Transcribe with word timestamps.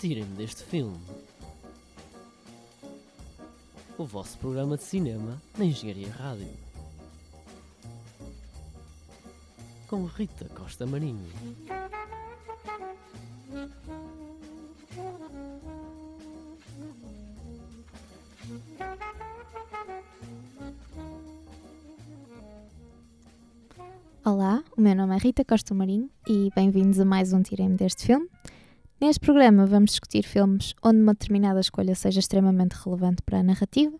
Tirem-me 0.00 0.34
deste 0.34 0.62
filme. 0.62 0.98
O 3.98 4.06
vosso 4.06 4.38
programa 4.38 4.78
de 4.78 4.82
cinema 4.82 5.36
na 5.58 5.66
Engenharia 5.66 6.10
Rádio. 6.10 6.48
Com 9.86 10.06
Rita 10.06 10.46
Costa 10.54 10.86
Marinho. 10.86 11.30
Olá, 24.24 24.64
o 24.74 24.80
meu 24.80 24.94
nome 24.96 25.14
é 25.14 25.18
Rita 25.18 25.44
Costa 25.44 25.74
Marinho 25.74 26.08
e 26.26 26.50
bem-vindos 26.56 26.98
a 26.98 27.04
mais 27.04 27.34
um 27.34 27.42
Tirem-me 27.42 27.76
deste 27.76 28.06
filme. 28.06 28.30
Neste 29.00 29.20
programa 29.20 29.64
vamos 29.64 29.92
discutir 29.92 30.22
filmes 30.22 30.74
onde 30.84 31.00
uma 31.00 31.14
determinada 31.14 31.58
escolha 31.58 31.94
seja 31.94 32.20
extremamente 32.20 32.74
relevante 32.74 33.22
para 33.22 33.38
a 33.38 33.42
narrativa 33.42 33.98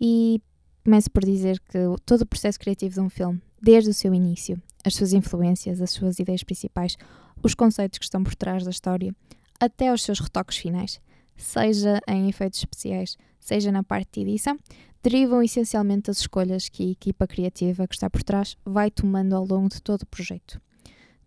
e 0.00 0.40
começo 0.82 1.10
por 1.10 1.22
dizer 1.22 1.60
que 1.60 1.78
todo 2.06 2.22
o 2.22 2.26
processo 2.26 2.58
criativo 2.58 2.94
de 2.94 3.00
um 3.00 3.10
filme, 3.10 3.38
desde 3.60 3.90
o 3.90 3.94
seu 3.94 4.14
início, 4.14 4.58
as 4.82 4.94
suas 4.94 5.12
influências, 5.12 5.82
as 5.82 5.90
suas 5.90 6.18
ideias 6.18 6.42
principais, 6.42 6.96
os 7.42 7.54
conceitos 7.54 7.98
que 7.98 8.04
estão 8.06 8.24
por 8.24 8.34
trás 8.34 8.64
da 8.64 8.70
história, 8.70 9.14
até 9.60 9.88
aos 9.88 10.02
seus 10.02 10.18
retoques 10.18 10.56
finais, 10.56 11.02
seja 11.36 12.00
em 12.08 12.26
efeitos 12.30 12.60
especiais, 12.60 13.18
seja 13.38 13.70
na 13.70 13.82
parte 13.82 14.08
de 14.14 14.30
edição, 14.30 14.58
derivam 15.02 15.42
essencialmente 15.42 16.06
das 16.06 16.20
escolhas 16.20 16.70
que 16.70 16.82
a 16.82 16.92
equipa 16.92 17.26
criativa 17.26 17.86
que 17.86 17.94
está 17.94 18.08
por 18.08 18.22
trás 18.22 18.56
vai 18.64 18.90
tomando 18.90 19.36
ao 19.36 19.44
longo 19.44 19.68
de 19.68 19.82
todo 19.82 20.04
o 20.04 20.06
projeto. 20.06 20.58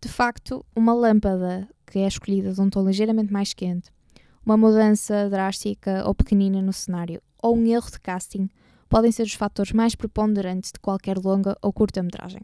De 0.03 0.09
facto, 0.09 0.65
uma 0.75 0.93
lâmpada 0.93 1.65
que 1.87 1.99
é 1.99 2.05
escolhida 2.05 2.51
de 2.51 2.59
um 2.59 2.69
tom 2.69 2.85
ligeiramente 2.85 3.31
mais 3.31 3.53
quente, 3.53 3.89
uma 4.45 4.57
mudança 4.57 5.29
drástica 5.29 6.03
ou 6.05 6.13
pequenina 6.13 6.61
no 6.61 6.73
cenário, 6.73 7.21
ou 7.41 7.55
um 7.55 7.65
erro 7.65 7.89
de 7.89 8.01
casting, 8.01 8.49
podem 8.89 9.13
ser 9.13 9.23
os 9.23 9.33
fatores 9.33 9.71
mais 9.71 9.95
preponderantes 9.95 10.73
de 10.73 10.79
qualquer 10.81 11.17
longa 11.17 11.57
ou 11.61 11.71
curta-metragem. 11.71 12.41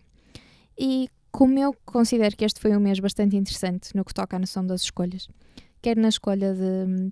E 0.80 1.10
como 1.34 1.60
eu 1.60 1.76
considero 1.86 2.34
que 2.38 2.46
este 2.46 2.62
foi 2.62 2.74
um 2.78 2.80
mês 2.80 3.02
bastante 3.02 3.36
interessante 3.36 3.94
no 3.94 4.06
que 4.06 4.14
toca 4.14 4.38
à 4.38 4.40
noção 4.40 4.66
das 4.66 4.84
escolhas, 4.84 5.28
quer 5.82 5.98
na 5.98 6.08
escolha 6.08 6.54
de 6.54 6.62
um, 6.62 7.12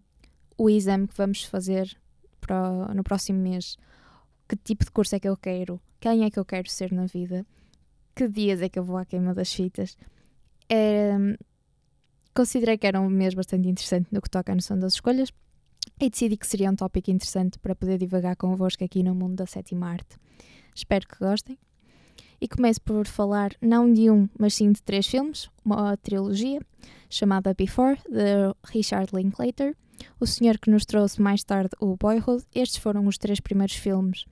o 0.58 0.70
exame 0.70 1.10
que 1.10 1.18
vamos 1.18 1.44
fazer 1.44 1.94
para, 2.40 2.94
no 2.94 3.04
próximo 3.04 3.42
mês, 3.42 3.76
que 4.48 4.56
tipo 4.56 4.86
de 4.86 4.92
curso 4.92 5.14
é 5.14 5.20
que 5.20 5.28
eu 5.28 5.36
quero, 5.36 5.78
quem 6.00 6.24
é 6.24 6.32
que 6.32 6.40
eu 6.40 6.46
quero 6.46 6.70
ser 6.70 6.94
na 6.94 7.06
vida, 7.06 7.46
que 8.16 8.30
dias 8.30 8.62
é 8.62 8.70
que 8.70 8.80
eu 8.80 8.84
vou 8.86 8.96
à 8.96 9.04
queima 9.04 9.34
das 9.34 9.54
fitas. 9.54 9.98
É, 10.70 11.16
considerei 12.34 12.78
que 12.78 12.86
era 12.88 13.00
um 13.00 13.10
mês 13.10 13.34
bastante 13.34 13.68
interessante 13.68 14.08
no 14.12 14.22
que 14.22 14.30
toca 14.30 14.52
à 14.52 14.56
noção 14.56 14.78
das 14.78 14.94
escolhas 14.94 15.32
e 16.00 16.10
decidi 16.10 16.38
que 16.38 16.46
seria 16.46 16.70
um 16.70 16.76
tópico 16.76 17.10
interessante 17.10 17.58
para 17.60 17.76
poder 17.76 17.98
divagar 17.98 18.36
convosco 18.36 18.84
aqui 18.84 19.02
no 19.02 19.16
mundo 19.16 19.36
da 19.36 19.46
sétima 19.46 19.90
arte. 19.90 20.18
Espero 20.76 21.08
que 21.08 21.18
gostem. 21.18 21.58
E 22.40 22.48
começo 22.48 22.80
por 22.82 23.08
falar 23.08 23.52
não 23.60 23.92
de 23.92 24.12
um, 24.12 24.30
mas 24.38 24.54
sim 24.54 24.72
de 24.72 24.84
três 24.84 25.08
filmes, 25.08 25.50
uma 25.66 25.98
trilogia 25.98 26.62
chamada 27.10 27.54
Before, 27.56 27.98
de 28.08 28.54
Richard 28.72 29.16
Linklater, 29.16 29.76
o 30.20 30.28
senhor 30.28 30.60
que 30.60 30.70
nos 30.70 30.86
trouxe 30.86 31.20
mais 31.20 31.44
tarde 31.44 31.72
o 31.80 31.98
Boyhood. 31.98 32.46
Estes 32.54 32.78
foram 32.78 33.08
os 33.08 33.18
três 33.18 33.40
primeiros 33.40 33.76
filmes 33.76 34.26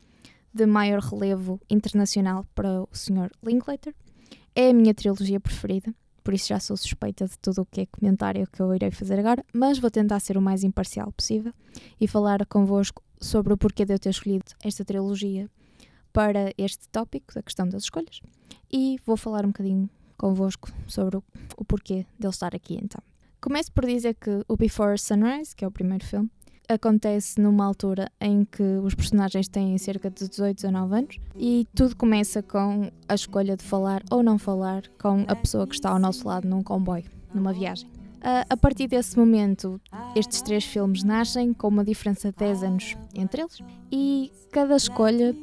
de 0.54 0.68
maior 0.68 1.00
relevo 1.00 1.60
internacional 1.68 2.46
para 2.54 2.84
o 2.84 2.90
Sr. 2.94 3.32
Linklater. 3.44 3.96
É 4.54 4.70
a 4.70 4.74
minha 4.74 4.94
trilogia 4.94 5.40
preferida, 5.40 5.94
por 6.26 6.34
isso 6.34 6.48
já 6.48 6.60
sou 6.60 6.76
suspeita 6.76 7.28
de 7.28 7.38
tudo 7.38 7.62
o 7.62 7.66
que 7.66 7.82
é 7.82 7.86
comentário 7.86 8.48
que 8.52 8.60
eu 8.60 8.74
irei 8.74 8.90
fazer 8.90 9.20
agora, 9.20 9.46
mas 9.54 9.78
vou 9.78 9.92
tentar 9.92 10.20
ser 10.20 10.36
o 10.36 10.42
mais 10.42 10.64
imparcial 10.64 11.12
possível 11.12 11.54
e 12.02 12.08
falar 12.08 12.44
convosco 12.48 13.04
sobre 13.22 13.54
o 13.54 13.58
porquê 13.58 13.86
de 13.86 13.94
eu 13.94 14.00
ter 14.00 14.10
escolhido 14.10 14.46
esta 14.64 14.84
trilogia 14.84 15.48
para 16.12 16.52
este 16.58 16.90
tópico, 16.90 17.32
da 17.36 17.44
questão 17.44 17.70
das 17.70 17.84
escolhas, 17.84 18.22
e 18.74 18.98
vou 19.06 19.16
falar 19.16 19.46
um 19.46 19.50
bocadinho 19.50 19.88
convosco 20.18 20.72
sobre 20.88 21.18
o, 21.18 21.24
o 21.58 21.64
porquê 21.64 22.08
dele 22.18 22.34
estar 22.34 22.56
aqui 22.56 22.80
então. 22.82 23.04
Começo 23.40 23.72
por 23.72 23.86
dizer 23.86 24.16
que 24.16 24.44
o 24.48 24.58
Before 24.58 24.98
Sunrise, 24.98 25.56
que 25.56 25.64
é 25.64 25.68
o 25.68 25.72
primeiro 25.72 26.04
filme, 26.04 26.32
acontece 26.70 27.40
numa 27.40 27.66
altura 27.66 28.12
em 28.20 28.46
que 28.46 28.64
os 28.84 28.96
personagens 28.96 29.48
têm 29.48 29.78
cerca 29.78 30.10
de 30.10 30.28
18, 30.28 30.56
19 30.56 30.96
anos 30.96 31.18
e 31.36 31.68
tudo 31.76 31.96
começa 31.96 32.42
com 32.42 32.90
a 33.08 33.16
escolha 33.16 33.56
de 33.56 33.64
falar 33.64 34.04
ou 34.12 34.24
não 34.24 34.38
falar 34.38 34.84
com 35.00 35.26
a 35.28 35.36
pessoa 35.36 35.68
que 35.68 35.76
está 35.76 35.90
ao 35.90 36.00
nosso 36.00 36.28
lado 36.28 36.48
num 36.48 36.62
comboio, 36.62 37.06
numa 37.34 37.54
viagem. 37.54 37.90
A 38.50 38.58
partir 38.58 38.88
desse 38.88 39.16
momento, 39.20 39.80
estes 40.16 40.42
três 40.42 40.64
filmes 40.64 41.04
nascem 41.04 41.54
com 41.54 41.68
uma 41.68 41.86
diferença 41.86 42.32
de 42.32 42.38
10 42.38 42.64
anos 42.64 42.98
entre 43.14 43.42
eles 43.42 43.60
e 43.92 44.32
cada 44.52 44.76
escolha, 44.76 45.36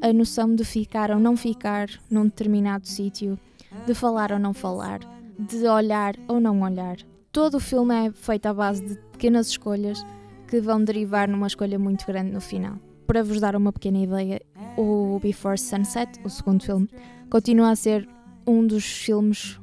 a 0.00 0.10
noção 0.10 0.54
de 0.54 0.64
ficar 0.64 1.10
ou 1.10 1.18
não 1.18 1.36
ficar 1.36 1.88
num 2.10 2.24
determinado 2.24 2.88
sítio, 2.88 3.38
de 3.86 3.92
falar 3.92 4.32
ou 4.32 4.38
não 4.38 4.54
falar, 4.54 5.00
de 5.38 5.66
olhar 5.66 6.14
ou 6.28 6.40
não 6.40 6.62
olhar. 6.62 6.96
Todo 7.30 7.58
o 7.58 7.60
filme 7.60 7.94
é 7.94 8.10
feito 8.10 8.46
à 8.46 8.54
base 8.54 8.82
de 8.82 8.94
pequenas 9.12 9.48
escolhas 9.48 10.02
que 10.50 10.60
vão 10.60 10.82
derivar 10.82 11.28
numa 11.28 11.46
escolha 11.46 11.78
muito 11.78 12.04
grande 12.04 12.32
no 12.32 12.40
final. 12.40 12.76
Para 13.06 13.22
vos 13.22 13.40
dar 13.40 13.54
uma 13.54 13.72
pequena 13.72 13.98
ideia, 13.98 14.42
o 14.76 15.20
Before 15.22 15.56
Sunset, 15.56 16.18
o 16.24 16.28
segundo 16.28 16.64
filme, 16.64 16.90
continua 17.30 17.70
a 17.70 17.76
ser 17.76 18.08
um 18.44 18.66
dos 18.66 18.84
filmes 18.84 19.60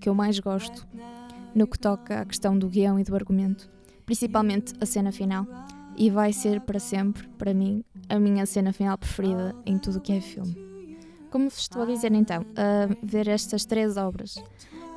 que 0.00 0.08
eu 0.08 0.14
mais 0.14 0.38
gosto 0.38 0.88
no 1.54 1.66
que 1.66 1.78
toca 1.78 2.22
à 2.22 2.24
questão 2.24 2.58
do 2.58 2.70
guião 2.70 2.98
e 2.98 3.04
do 3.04 3.14
argumento, 3.14 3.70
principalmente 4.06 4.72
a 4.80 4.86
cena 4.86 5.12
final. 5.12 5.46
E 5.94 6.08
vai 6.08 6.32
ser 6.32 6.62
para 6.62 6.78
sempre, 6.78 7.28
para 7.36 7.52
mim, 7.52 7.84
a 8.08 8.18
minha 8.18 8.46
cena 8.46 8.72
final 8.72 8.96
preferida 8.96 9.54
em 9.66 9.76
tudo 9.76 9.98
o 9.98 10.00
que 10.00 10.14
é 10.14 10.22
filme. 10.22 10.56
Como 11.30 11.50
vos 11.50 11.58
estou 11.58 11.82
a 11.82 11.84
dizer 11.84 12.12
então, 12.14 12.46
a 12.56 12.88
ver 13.02 13.28
estas 13.28 13.66
três 13.66 13.98
obras, 13.98 14.42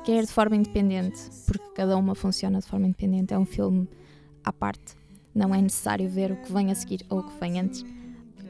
quer 0.04 0.24
de 0.24 0.32
forma 0.32 0.56
independente, 0.56 1.20
porque 1.46 1.68
cada 1.74 1.98
uma 1.98 2.14
funciona 2.14 2.60
de 2.60 2.66
forma 2.66 2.86
independente, 2.86 3.34
é 3.34 3.38
um 3.38 3.44
filme 3.44 3.86
à 4.42 4.50
parte 4.50 5.03
não 5.34 5.54
é 5.54 5.60
necessário 5.60 6.08
ver 6.08 6.30
o 6.32 6.36
que 6.36 6.52
vem 6.52 6.70
a 6.70 6.74
seguir 6.74 7.04
ou 7.08 7.20
o 7.20 7.22
que 7.24 7.40
vem 7.40 7.60
antes. 7.60 7.84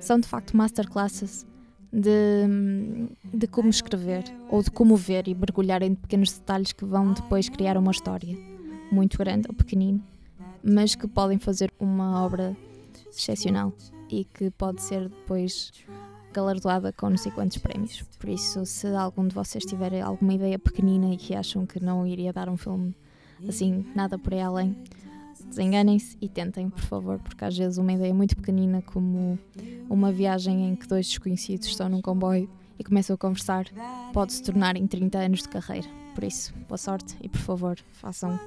São 0.00 0.18
de 0.18 0.28
facto 0.28 0.56
masterclasses 0.56 1.46
de, 1.92 2.46
de 3.32 3.46
como 3.46 3.68
escrever 3.68 4.24
ou 4.50 4.62
de 4.62 4.70
como 4.70 4.96
ver 4.96 5.28
e 5.28 5.34
mergulhar 5.34 5.82
em 5.82 5.94
pequenos 5.94 6.32
detalhes 6.32 6.72
que 6.72 6.84
vão 6.84 7.12
depois 7.12 7.48
criar 7.48 7.76
uma 7.76 7.92
história 7.92 8.36
muito 8.90 9.16
grande 9.16 9.48
ou 9.48 9.54
pequenina, 9.54 10.00
mas 10.62 10.94
que 10.94 11.06
podem 11.06 11.38
fazer 11.38 11.72
uma 11.78 12.22
obra 12.24 12.56
excepcional 13.08 13.72
e 14.10 14.24
que 14.24 14.50
pode 14.50 14.82
ser 14.82 15.08
depois 15.08 15.72
galardoada 16.32 16.92
com 16.92 17.08
não 17.08 17.16
sei 17.16 17.30
quantos 17.30 17.58
prémios. 17.58 18.02
Por 18.18 18.28
isso, 18.28 18.66
se 18.66 18.88
algum 18.88 19.26
de 19.26 19.34
vocês 19.34 19.64
tiver 19.64 20.00
alguma 20.02 20.34
ideia 20.34 20.58
pequenina 20.58 21.14
e 21.14 21.16
que 21.16 21.34
acham 21.34 21.64
que 21.64 21.82
não 21.82 22.06
iria 22.06 22.32
dar 22.32 22.48
um 22.48 22.56
filme 22.56 22.94
assim, 23.48 23.86
nada 23.94 24.18
por 24.18 24.34
aí 24.34 24.40
além, 24.40 24.76
desenganem-se 25.48 26.16
e 26.20 26.28
tentem, 26.28 26.68
por 26.68 26.82
favor, 26.82 27.18
porque 27.18 27.44
às 27.44 27.56
vezes 27.56 27.78
uma 27.78 27.92
ideia 27.92 28.12
muito 28.12 28.36
pequenina, 28.36 28.82
como 28.82 29.38
uma 29.88 30.12
viagem 30.12 30.68
em 30.68 30.76
que 30.76 30.86
dois 30.86 31.06
desconhecidos 31.06 31.66
estão 31.66 31.88
num 31.88 32.02
comboio 32.02 32.48
e 32.78 32.84
começam 32.84 33.14
a 33.14 33.18
conversar, 33.18 33.66
pode 34.12 34.32
se 34.32 34.42
tornar 34.42 34.76
em 34.76 34.86
30 34.86 35.18
anos 35.18 35.42
de 35.42 35.48
carreira. 35.48 35.88
Por 36.14 36.24
isso, 36.24 36.54
boa 36.68 36.78
sorte 36.78 37.16
e 37.20 37.28
por 37.28 37.40
favor, 37.40 37.78
façam. 37.92 38.38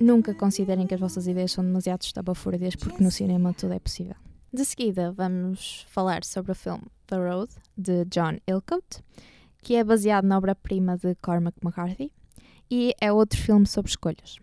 Nunca 0.00 0.34
considerem 0.34 0.86
que 0.86 0.94
as 0.94 1.00
vossas 1.00 1.26
ideias 1.26 1.52
são 1.52 1.64
demasiado 1.64 2.02
estabafúrdias, 2.02 2.76
porque 2.76 3.02
no 3.02 3.10
cinema 3.10 3.54
tudo 3.54 3.72
é 3.72 3.78
possível. 3.78 4.16
De 4.52 4.64
seguida, 4.64 5.12
vamos 5.12 5.86
falar 5.88 6.22
sobre 6.24 6.52
o 6.52 6.54
filme 6.54 6.84
The 7.06 7.16
Road, 7.16 7.52
de 7.76 8.04
John 8.06 8.38
Ilcote, 8.46 9.02
que 9.62 9.74
é 9.74 9.82
baseado 9.82 10.24
na 10.24 10.38
obra-prima 10.38 10.96
de 10.96 11.14
Cormac 11.16 11.58
McCarthy 11.62 12.12
e 12.70 12.94
é 13.00 13.12
outro 13.12 13.40
filme 13.40 13.66
sobre 13.66 13.90
escolhas. 13.90 14.38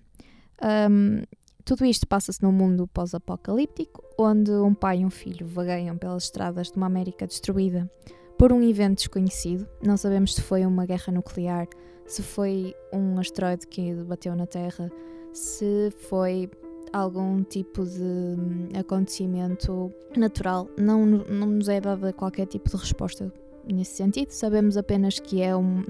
Um, 0.64 1.24
tudo 1.66 1.86
isto 1.86 2.08
passa-se 2.08 2.42
num 2.42 2.52
mundo 2.52 2.88
pós-apocalíptico, 2.88 4.04
onde 4.18 4.52
um 4.52 4.74
pai 4.74 5.00
e 5.00 5.06
um 5.06 5.10
filho 5.10 5.46
vagueiam 5.46 5.98
pelas 5.98 6.24
estradas 6.24 6.72
de 6.72 6.78
uma 6.78 6.88
América 6.88 7.28
destruída 7.28 7.90
por 8.38 8.52
um 8.52 8.62
evento 8.62 8.98
desconhecido. 8.98 9.68
Não 9.82 9.98
sabemos 9.98 10.36
se 10.36 10.42
foi 10.42 10.66
uma 10.66 10.86
guerra 10.86 11.14
nuclear, 11.14 11.68
se 12.06 12.22
foi 12.22 12.76
um 12.92 13.20
asteroide 13.20 13.68
que 13.68 13.94
bateu 14.04 14.36
na 14.36 14.46
Terra, 14.46 14.92
se 15.32 15.90
foi 16.10 16.50
algum 16.92 17.44
tipo 17.44 17.86
de 17.86 18.02
hum, 18.02 18.70
acontecimento 18.78 19.92
natural. 20.16 20.70
Não, 20.78 21.06
não 21.06 21.48
nos 21.48 21.70
é 21.70 21.80
dada 21.80 22.12
qualquer 22.14 22.46
tipo 22.46 22.70
de 22.70 22.76
resposta 22.76 23.34
nesse 23.66 23.96
sentido. 23.96 24.32
Sabemos 24.32 24.76
apenas 24.76 25.20
que 25.20 25.42
é 25.42 25.56
um, 25.56 25.84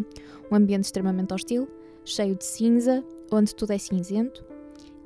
um 0.51 0.55
ambiente 0.55 0.85
extremamente 0.85 1.33
hostil, 1.33 1.67
cheio 2.05 2.35
de 2.35 2.45
cinza, 2.45 3.03
onde 3.31 3.55
tudo 3.55 3.71
é 3.71 3.77
cinzento 3.77 4.52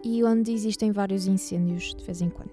e 0.07 0.23
onde 0.23 0.53
existem 0.53 0.91
vários 0.91 1.27
incêndios 1.27 1.93
de 1.93 2.03
vez 2.05 2.21
em 2.21 2.29
quando. 2.29 2.51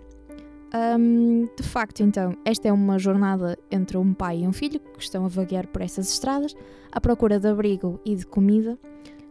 Um, 0.99 1.49
de 1.57 1.63
facto, 1.63 2.03
então, 2.03 2.37
esta 2.45 2.67
é 2.67 2.73
uma 2.73 2.99
jornada 2.99 3.57
entre 3.71 3.97
um 3.97 4.13
pai 4.13 4.41
e 4.41 4.47
um 4.47 4.53
filho 4.53 4.81
que 4.81 5.05
estão 5.05 5.25
a 5.25 5.29
vaguear 5.29 5.69
por 5.69 5.81
essas 5.81 6.11
estradas 6.11 6.53
à 6.91 7.01
procura 7.01 7.39
de 7.39 7.47
abrigo 7.47 8.01
e 8.05 8.17
de 8.17 8.27
comida, 8.27 8.77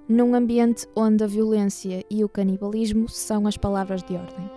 num 0.07 0.33
ambiente 0.33 0.87
onde 0.95 1.21
a 1.21 1.27
violência 1.27 2.01
e 2.09 2.23
o 2.23 2.29
canibalismo 2.29 3.09
são 3.09 3.45
as 3.45 3.57
palavras 3.57 4.01
de 4.03 4.15
ordem. 4.15 4.49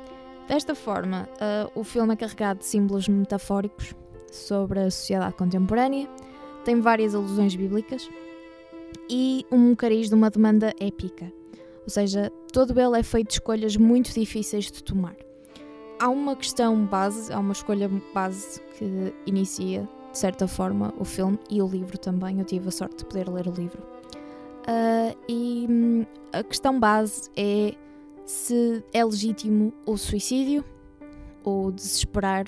Desta 0.46 0.76
forma, 0.76 1.28
uh, 1.34 1.80
o 1.80 1.82
filme 1.82 2.12
é 2.12 2.16
carregado 2.16 2.60
de 2.60 2.66
símbolos 2.66 3.08
metafóricos 3.08 3.92
sobre 4.30 4.78
a 4.78 4.90
sociedade 4.90 5.34
contemporânea, 5.34 6.08
tem 6.64 6.80
várias 6.80 7.16
alusões 7.16 7.56
bíblicas 7.56 8.08
e 9.10 9.44
um 9.50 9.74
cariz 9.74 10.08
de 10.08 10.14
uma 10.14 10.30
demanda 10.30 10.72
épica. 10.78 11.32
Ou 11.86 11.90
seja, 11.90 12.32
todo 12.52 12.78
ele 12.78 12.98
é 12.98 13.02
feito 13.02 13.28
de 13.28 13.34
escolhas 13.34 13.76
muito 13.76 14.12
difíceis 14.12 14.64
de 14.66 14.82
tomar. 14.82 15.16
Há 16.00 16.08
uma 16.08 16.34
questão 16.34 16.84
base, 16.84 17.32
há 17.32 17.38
uma 17.38 17.52
escolha 17.52 17.88
base 18.12 18.60
que 18.76 19.14
inicia, 19.24 19.88
de 20.10 20.18
certa 20.18 20.48
forma, 20.48 20.92
o 20.98 21.04
filme 21.04 21.38
e 21.48 21.62
o 21.62 21.66
livro 21.66 21.96
também. 21.96 22.40
Eu 22.40 22.44
tive 22.44 22.68
a 22.68 22.72
sorte 22.72 22.98
de 22.98 23.04
poder 23.04 23.28
ler 23.28 23.46
o 23.46 23.52
livro. 23.52 23.80
Uh, 24.62 25.16
e 25.28 25.66
hum, 25.70 26.04
a 26.32 26.42
questão 26.42 26.78
base 26.78 27.30
é 27.36 27.74
se 28.24 28.84
é 28.92 29.04
legítimo 29.04 29.72
o 29.86 29.96
suicídio 29.96 30.64
ou 31.44 31.70
desesperar 31.70 32.46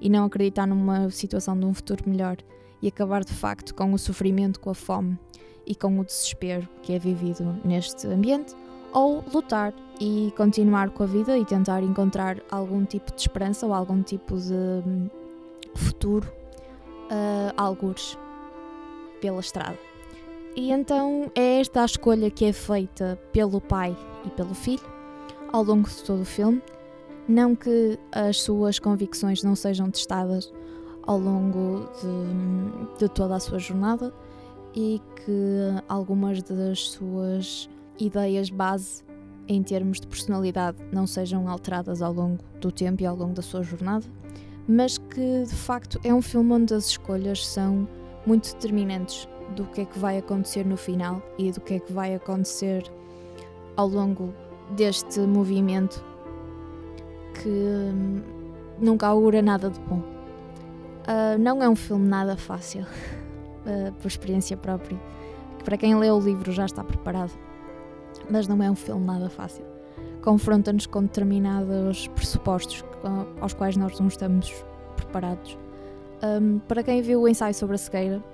e 0.00 0.10
não 0.10 0.24
acreditar 0.24 0.66
numa 0.66 1.08
situação 1.10 1.56
de 1.56 1.64
um 1.64 1.72
futuro 1.72 2.02
melhor 2.10 2.36
e 2.82 2.88
acabar 2.88 3.22
de 3.22 3.32
facto 3.32 3.72
com 3.72 3.92
o 3.92 3.98
sofrimento, 3.98 4.58
com 4.58 4.70
a 4.70 4.74
fome 4.74 5.16
e 5.64 5.76
com 5.76 6.00
o 6.00 6.04
desespero 6.04 6.68
que 6.82 6.92
é 6.92 6.98
vivido 6.98 7.56
neste 7.64 8.08
ambiente, 8.08 8.56
ou 8.92 9.24
lutar 9.32 9.72
e 10.00 10.32
continuar 10.36 10.90
com 10.90 11.02
a 11.02 11.06
vida 11.06 11.38
e 11.38 11.44
tentar 11.44 11.82
encontrar 11.82 12.38
algum 12.50 12.84
tipo 12.84 13.12
de 13.14 13.20
esperança 13.20 13.66
ou 13.66 13.72
algum 13.72 14.02
tipo 14.02 14.36
de 14.36 14.52
hum, 14.52 15.08
futuro, 15.74 16.28
uh, 17.10 17.52
algures 17.56 18.18
pela 19.20 19.40
estrada. 19.40 19.78
E 20.54 20.70
então 20.70 21.30
é 21.34 21.60
esta 21.60 21.82
a 21.82 21.84
escolha 21.84 22.30
que 22.30 22.44
é 22.44 22.52
feita 22.52 23.18
pelo 23.32 23.60
pai 23.60 23.96
e 24.24 24.30
pelo 24.30 24.54
filho 24.54 24.84
ao 25.52 25.62
longo 25.62 25.88
de 25.88 26.02
todo 26.02 26.22
o 26.22 26.26
filme. 26.26 26.62
Não 27.28 27.54
que 27.54 27.98
as 28.10 28.42
suas 28.42 28.78
convicções 28.78 29.42
não 29.42 29.54
sejam 29.54 29.90
testadas 29.90 30.52
ao 31.04 31.18
longo 31.18 31.88
de, 32.00 32.98
de 32.98 33.08
toda 33.08 33.36
a 33.36 33.40
sua 33.40 33.58
jornada 33.58 34.12
e 34.74 35.00
que 35.16 35.82
algumas 35.88 36.42
das 36.42 36.90
suas 36.90 37.68
ideias 38.06 38.50
base 38.50 39.02
em 39.48 39.62
termos 39.62 40.00
de 40.00 40.06
personalidade 40.06 40.78
não 40.92 41.06
sejam 41.06 41.48
alteradas 41.48 42.00
ao 42.00 42.12
longo 42.12 42.42
do 42.60 42.70
tempo 42.70 43.02
e 43.02 43.06
ao 43.06 43.16
longo 43.16 43.34
da 43.34 43.42
sua 43.42 43.62
jornada, 43.62 44.04
mas 44.68 44.98
que 44.98 45.44
de 45.44 45.54
facto 45.54 46.00
é 46.04 46.14
um 46.14 46.22
filme 46.22 46.52
onde 46.52 46.74
as 46.74 46.86
escolhas 46.86 47.46
são 47.46 47.88
muito 48.26 48.52
determinantes 48.54 49.28
do 49.56 49.64
que 49.66 49.82
é 49.82 49.84
que 49.84 49.98
vai 49.98 50.18
acontecer 50.18 50.64
no 50.64 50.76
final 50.76 51.22
e 51.38 51.50
do 51.50 51.60
que 51.60 51.74
é 51.74 51.78
que 51.78 51.92
vai 51.92 52.14
acontecer 52.14 52.84
ao 53.76 53.88
longo 53.88 54.32
deste 54.70 55.20
movimento 55.20 56.02
que 57.34 57.48
hum, 57.48 58.22
nunca 58.78 59.08
augura 59.08 59.42
nada 59.42 59.70
de 59.70 59.80
bom. 59.80 59.98
Uh, 61.02 61.36
não 61.38 61.62
é 61.62 61.68
um 61.68 61.74
filme 61.74 62.06
nada 62.06 62.36
fácil, 62.36 62.82
uh, 62.82 63.92
por 64.00 64.06
experiência 64.06 64.56
própria. 64.56 64.98
Para 65.64 65.76
quem 65.76 65.96
lê 65.96 66.10
o 66.10 66.20
livro 66.20 66.52
já 66.52 66.64
está 66.64 66.84
preparado, 66.84 67.32
mas 68.32 68.48
não 68.48 68.62
é 68.62 68.70
um 68.70 68.74
filme 68.74 69.04
nada 69.04 69.28
fácil. 69.28 69.62
Confronta-nos 70.22 70.86
com 70.86 71.02
determinados 71.02 72.08
pressupostos 72.08 72.82
aos 73.40 73.52
quais 73.52 73.76
nós 73.76 74.00
não 74.00 74.08
estamos 74.08 74.50
preparados. 74.96 75.58
Um, 76.22 76.58
para 76.60 76.82
quem 76.82 77.02
viu 77.02 77.20
o 77.20 77.28
ensaio 77.28 77.52
sobre 77.52 77.74
a 77.74 77.78
cegueira, 77.78 78.24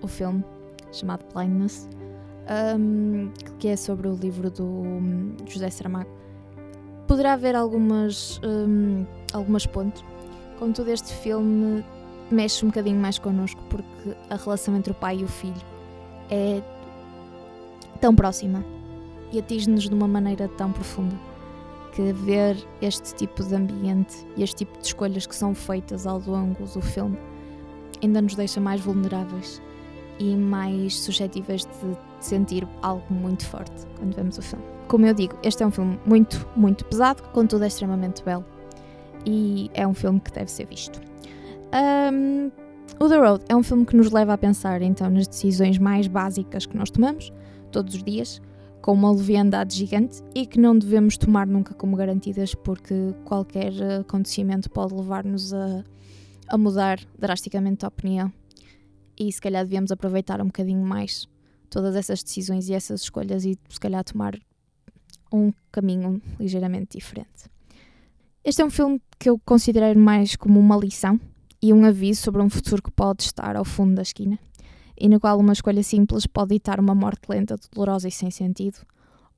o 0.00 0.06
filme 0.06 0.44
chamado 0.92 1.24
Blindness, 1.34 1.88
um, 2.78 3.30
que 3.58 3.68
é 3.68 3.76
sobre 3.76 4.06
o 4.06 4.14
livro 4.14 4.50
do 4.50 4.84
José 5.46 5.68
Saramago, 5.68 6.10
poderá 7.08 7.32
haver 7.32 7.56
algumas, 7.56 8.40
um, 8.44 9.04
algumas 9.32 9.66
pontes. 9.66 10.04
Contudo, 10.58 10.90
este 10.90 11.12
filme 11.12 11.84
mexe 12.30 12.64
um 12.64 12.68
bocadinho 12.68 13.00
mais 13.00 13.18
connosco 13.18 13.60
porque 13.68 14.14
a 14.28 14.36
relação 14.36 14.76
entre 14.76 14.92
o 14.92 14.94
pai 14.94 15.18
e 15.18 15.24
o 15.24 15.28
filho 15.28 15.60
é 16.30 16.62
tão 18.00 18.14
próxima 18.14 18.62
e 19.32 19.38
atinge-nos 19.38 19.88
de 19.88 19.94
uma 19.94 20.08
maneira 20.08 20.48
tão 20.48 20.72
profunda 20.72 21.14
que 21.92 22.12
ver 22.12 22.56
este 22.80 23.14
tipo 23.14 23.42
de 23.42 23.54
ambiente 23.54 24.26
e 24.36 24.42
este 24.42 24.64
tipo 24.64 24.78
de 24.78 24.86
escolhas 24.86 25.26
que 25.26 25.34
são 25.34 25.54
feitas 25.54 26.06
ao 26.06 26.20
longo 26.20 26.64
do 26.64 26.80
filme 26.80 27.18
ainda 28.02 28.22
nos 28.22 28.34
deixa 28.34 28.60
mais 28.60 28.80
vulneráveis 28.80 29.60
e 30.18 30.36
mais 30.36 31.00
suscetíveis 31.00 31.64
de 31.64 31.96
sentir 32.20 32.66
algo 32.82 33.04
muito 33.12 33.44
forte 33.46 33.86
quando 33.98 34.14
vemos 34.14 34.38
o 34.38 34.42
filme. 34.42 34.64
Como 34.86 35.06
eu 35.06 35.14
digo, 35.14 35.36
este 35.42 35.62
é 35.62 35.66
um 35.66 35.70
filme 35.70 35.98
muito, 36.04 36.46
muito 36.56 36.84
pesado, 36.84 37.22
contudo 37.32 37.64
é 37.64 37.66
extremamente 37.66 38.22
belo 38.22 38.44
e 39.24 39.70
é 39.74 39.86
um 39.86 39.94
filme 39.94 40.20
que 40.20 40.30
deve 40.30 40.50
ser 40.50 40.66
visto. 40.66 41.00
Um, 41.72 42.50
o 42.98 43.08
The 43.08 43.16
Road 43.16 43.44
é 43.48 43.56
um 43.56 43.62
filme 43.62 43.86
que 43.86 43.96
nos 43.96 44.10
leva 44.10 44.34
a 44.34 44.38
pensar 44.38 44.82
então 44.82 45.08
nas 45.08 45.26
decisões 45.26 45.78
mais 45.78 46.06
básicas 46.06 46.66
que 46.66 46.76
nós 46.76 46.90
tomamos 46.90 47.32
todos 47.70 47.94
os 47.94 48.02
dias, 48.02 48.42
com 48.80 48.92
uma 48.92 49.12
leviandade 49.12 49.76
gigante 49.76 50.22
e 50.34 50.46
que 50.46 50.58
não 50.58 50.78
devemos 50.78 51.16
tomar 51.16 51.46
nunca 51.46 51.74
como 51.74 51.96
garantidas 51.96 52.54
porque 52.54 52.94
qualquer 53.24 53.72
acontecimento 54.00 54.70
pode 54.70 54.94
levar-nos 54.94 55.52
a, 55.52 55.84
a 56.48 56.58
mudar 56.58 56.98
drasticamente 57.18 57.84
a 57.84 57.88
opinião 57.88 58.32
e 59.18 59.30
se 59.30 59.40
calhar 59.40 59.64
devíamos 59.64 59.92
aproveitar 59.92 60.40
um 60.40 60.46
bocadinho 60.46 60.84
mais 60.84 61.28
todas 61.68 61.94
essas 61.94 62.22
decisões 62.22 62.68
e 62.68 62.74
essas 62.74 63.02
escolhas 63.02 63.44
e 63.44 63.58
se 63.68 63.78
calhar 63.78 64.02
tomar 64.02 64.38
um 65.32 65.52
caminho 65.70 66.20
ligeiramente 66.38 66.98
diferente. 66.98 67.50
Este 68.42 68.62
é 68.62 68.64
um 68.64 68.70
filme 68.70 69.00
que 69.18 69.28
eu 69.28 69.38
considero 69.44 69.98
mais 70.00 70.34
como 70.34 70.58
uma 70.58 70.76
lição 70.76 71.20
e 71.62 71.72
um 71.72 71.84
aviso 71.84 72.22
sobre 72.22 72.40
um 72.40 72.48
futuro 72.48 72.82
que 72.82 72.90
pode 72.90 73.22
estar 73.22 73.54
ao 73.54 73.64
fundo 73.64 73.94
da 73.94 74.02
esquina 74.02 74.38
e 75.00 75.08
no 75.08 75.18
qual 75.18 75.38
uma 75.38 75.54
escolha 75.54 75.82
simples 75.82 76.26
pode 76.26 76.54
ditar 76.54 76.78
uma 76.78 76.94
morte 76.94 77.22
lenta, 77.28 77.56
dolorosa 77.72 78.06
e 78.06 78.12
sem 78.12 78.30
sentido, 78.30 78.78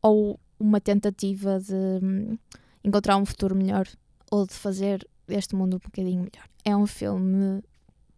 ou 0.03 0.39
uma 0.59 0.81
tentativa 0.81 1.61
de 1.61 2.05
hum, 2.05 2.37
encontrar 2.83 3.17
um 3.17 3.25
futuro 3.25 3.55
melhor 3.55 3.87
ou 4.31 4.45
de 4.45 4.55
fazer 4.55 5.09
este 5.29 5.55
mundo 5.55 5.77
um 5.77 5.79
bocadinho 5.79 6.19
melhor. 6.19 6.49
É 6.65 6.77
um 6.77 6.87
filme 6.87 7.63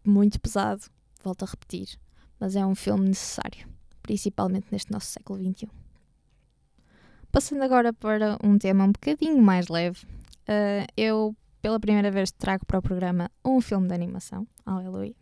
muito 0.03 0.41
pesado, 0.41 0.83
volto 1.23 1.43
a 1.43 1.45
repetir, 1.45 1.99
mas 2.39 2.55
é 2.55 2.65
um 2.65 2.73
filme 2.73 3.07
necessário, 3.07 3.67
principalmente 4.01 4.67
neste 4.71 4.91
nosso 4.91 5.07
século 5.07 5.39
XXI. 5.39 5.69
Passando 7.31 7.61
agora 7.61 7.93
para 7.93 8.37
um 8.43 8.57
tema 8.57 8.85
um 8.85 8.91
bocadinho 8.91 9.41
mais 9.41 9.67
leve, 9.67 10.03
uh, 10.03 10.87
eu 10.97 11.35
pela 11.61 11.79
primeira 11.79 12.09
vez 12.09 12.31
trago 12.31 12.65
para 12.65 12.79
o 12.79 12.81
programa 12.81 13.29
um 13.43 13.59
filme 13.61 13.87
de 13.87 13.93
animação, 13.93 14.47
aleluia, 14.65 15.15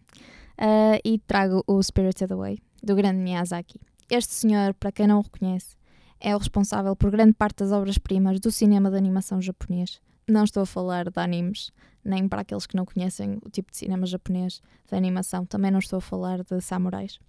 uh, 0.59 0.99
e 1.03 1.19
trago 1.19 1.63
o 1.67 1.81
Spirited 1.81 2.31
Away, 2.31 2.59
do 2.81 2.95
grande 2.95 3.19
Miyazaki. 3.19 3.79
Este 4.09 4.33
senhor, 4.33 4.73
para 4.73 4.91
quem 4.91 5.07
não 5.07 5.19
o 5.19 5.21
reconhece, 5.21 5.75
é 6.19 6.35
o 6.35 6.39
responsável 6.39 6.95
por 6.95 7.11
grande 7.11 7.33
parte 7.33 7.57
das 7.57 7.71
obras-primas 7.71 8.39
do 8.39 8.51
cinema 8.51 8.89
de 8.89 8.97
animação 8.97 9.41
japonês. 9.41 10.01
Não 10.27 10.43
estou 10.43 10.63
a 10.63 10.65
falar 10.65 11.09
de 11.09 11.19
animes, 11.19 11.71
nem 12.03 12.27
para 12.27 12.41
aqueles 12.41 12.65
que 12.65 12.75
não 12.75 12.85
conhecem 12.85 13.37
o 13.43 13.49
tipo 13.49 13.71
de 13.71 13.77
cinema 13.77 14.05
japonês 14.05 14.61
de 14.89 14.95
animação, 14.95 15.45
também 15.45 15.71
não 15.71 15.79
estou 15.79 15.97
a 15.97 16.01
falar 16.01 16.43
de 16.43 16.61
samurais. 16.61 17.19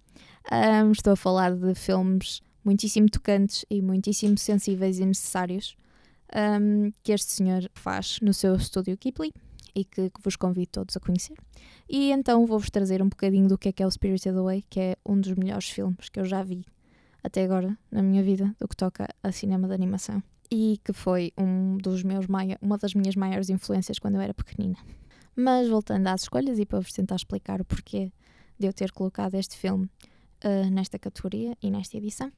Um, 0.51 0.91
estou 0.91 1.13
a 1.13 1.17
falar 1.17 1.53
de 1.55 1.75
filmes 1.75 2.41
muitíssimo 2.63 3.09
tocantes 3.09 3.65
e 3.69 3.81
muitíssimo 3.81 4.37
sensíveis 4.37 4.99
e 4.99 5.05
necessários 5.05 5.75
um, 6.35 6.91
que 7.03 7.11
este 7.11 7.31
senhor 7.31 7.69
faz 7.73 8.19
no 8.21 8.33
seu 8.33 8.55
estúdio 8.55 8.97
Ghibli 8.97 9.31
e 9.75 9.83
que, 9.83 10.09
que, 10.09 10.21
vos 10.23 10.35
convido 10.35 10.71
todos 10.71 10.95
a 10.95 10.99
conhecer. 10.99 11.35
E 11.89 12.11
então 12.11 12.45
vou-vos 12.45 12.69
trazer 12.69 13.01
um 13.01 13.09
bocadinho 13.09 13.47
do 13.47 13.57
que 13.57 13.69
é 13.69 13.71
que 13.71 13.83
é 13.83 13.87
o 13.87 13.91
Spirited 13.91 14.37
Away, 14.37 14.63
que 14.69 14.79
é 14.79 14.95
um 15.05 15.19
dos 15.19 15.33
melhores 15.33 15.69
filmes 15.69 16.09
que 16.09 16.19
eu 16.19 16.25
já 16.25 16.41
vi 16.41 16.65
até 17.23 17.43
agora 17.43 17.77
na 17.91 18.01
minha 18.01 18.23
vida, 18.23 18.55
do 18.59 18.67
que 18.67 18.75
toca 18.75 19.07
a 19.21 19.31
cinema 19.31 19.67
de 19.67 19.73
animação 19.73 20.21
e 20.51 20.79
que 20.83 20.93
foi 20.93 21.33
um 21.37 21.77
dos 21.77 22.03
meus 22.03 22.25
uma 22.61 22.77
das 22.77 22.93
minhas 22.93 23.15
maiores 23.15 23.49
influências 23.49 23.99
quando 23.99 24.15
eu 24.15 24.21
era 24.21 24.33
pequenina. 24.33 24.77
Mas 25.35 25.67
voltando 25.67 26.07
às 26.07 26.21
escolhas 26.21 26.59
e 26.59 26.65
para 26.65 26.79
vos 26.79 26.93
tentar 26.93 27.15
explicar 27.15 27.59
o 27.59 27.65
porquê 27.65 28.11
de 28.57 28.67
eu 28.67 28.73
ter 28.73 28.91
colocado 28.91 29.35
este 29.35 29.57
filme 29.57 29.89
uh, 30.45 30.69
nesta 30.71 30.97
categoria 30.97 31.57
e 31.61 31.69
nesta 31.69 31.97
edição, 31.97 32.31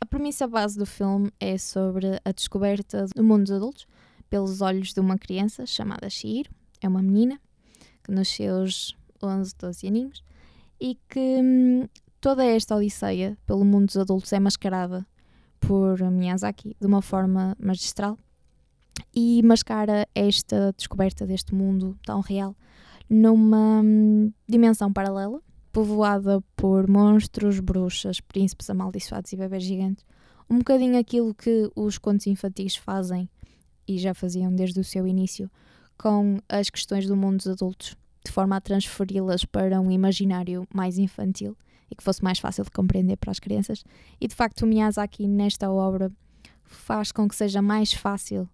a 0.00 0.06
premissa 0.06 0.46
base 0.46 0.78
do 0.78 0.86
filme 0.86 1.30
é 1.40 1.58
sobre 1.58 2.20
a 2.24 2.32
descoberta 2.32 3.06
do 3.14 3.22
mundo 3.22 3.44
dos 3.44 3.52
adultos 3.52 3.86
pelos 4.34 4.60
olhos 4.60 4.92
de 4.92 4.98
uma 4.98 5.16
criança 5.16 5.64
chamada 5.64 6.10
Shihiro, 6.10 6.50
é 6.82 6.88
uma 6.88 7.00
menina 7.00 7.40
que 8.02 8.10
nos 8.10 8.26
seus 8.26 8.96
11, 9.22 9.54
12 9.56 9.86
aninhos 9.86 10.24
e 10.80 10.98
que 11.08 11.20
hum, 11.40 11.88
toda 12.20 12.44
esta 12.44 12.74
odisseia 12.74 13.38
pelo 13.46 13.64
mundo 13.64 13.86
dos 13.86 13.96
adultos 13.96 14.32
é 14.32 14.40
mascarada 14.40 15.06
por 15.60 16.02
Miyazaki 16.10 16.76
de 16.80 16.84
uma 16.84 17.00
forma 17.00 17.56
magistral 17.60 18.18
e 19.14 19.40
mascara 19.44 20.04
esta 20.16 20.74
descoberta 20.76 21.24
deste 21.24 21.54
mundo 21.54 21.96
tão 22.04 22.20
real 22.20 22.56
numa 23.08 23.82
hum, 23.84 24.32
dimensão 24.48 24.92
paralela, 24.92 25.40
povoada 25.72 26.42
por 26.56 26.88
monstros, 26.88 27.60
bruxas, 27.60 28.20
príncipes 28.20 28.68
amaldiçoados 28.68 29.32
e 29.32 29.36
bebês 29.36 29.62
gigantes, 29.62 30.04
um 30.50 30.58
bocadinho 30.58 30.98
aquilo 30.98 31.32
que 31.32 31.70
os 31.76 31.98
contos 31.98 32.26
infantis 32.26 32.74
fazem, 32.74 33.28
e 33.86 33.98
já 33.98 34.14
faziam 34.14 34.54
desde 34.54 34.80
o 34.80 34.84
seu 34.84 35.06
início, 35.06 35.50
com 35.98 36.38
as 36.48 36.70
questões 36.70 37.06
do 37.06 37.16
mundo 37.16 37.38
dos 37.38 37.48
adultos, 37.48 37.96
de 38.24 38.32
forma 38.32 38.56
a 38.56 38.60
transferi-las 38.60 39.44
para 39.44 39.80
um 39.80 39.90
imaginário 39.90 40.66
mais 40.72 40.98
infantil 40.98 41.56
e 41.90 41.94
que 41.94 42.02
fosse 42.02 42.22
mais 42.22 42.38
fácil 42.38 42.64
de 42.64 42.70
compreender 42.70 43.16
para 43.16 43.30
as 43.30 43.38
crianças. 43.38 43.84
E 44.20 44.26
de 44.26 44.34
facto, 44.34 44.62
o 44.62 44.66
Miyazaki, 44.66 45.26
nesta 45.28 45.70
obra, 45.70 46.10
faz 46.64 47.12
com 47.12 47.28
que 47.28 47.36
seja 47.36 47.60
mais 47.60 47.92
fácil 47.92 48.48